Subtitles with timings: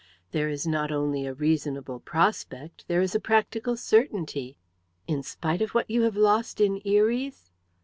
[0.31, 4.57] "There is not only a reasonable prospect, there is a practical certainty."
[5.05, 7.51] "In spite of what you have lost in Eries?"